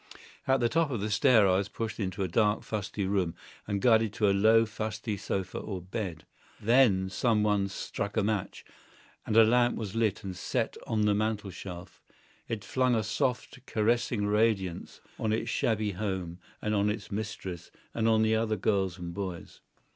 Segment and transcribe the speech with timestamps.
[0.47, 3.35] At the top of the stair I was pushed into a dark, fusty room,
[3.67, 6.25] and guided to a low, fusty sofa or bed.
[6.59, 8.65] Then some one struck a match,
[9.27, 12.01] and a lamp was lit and set on the mantelshelf.
[12.47, 18.07] It flung a soft, caressing radiance on its shabby home, and on its mistress, and
[18.07, 19.61] on the other girls and boys.